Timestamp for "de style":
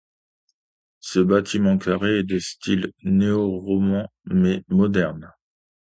2.23-2.91